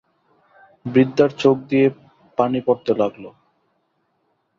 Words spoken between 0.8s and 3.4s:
বৃদ্ধার চােখ দিয়ে পানি পড়তে লাগল।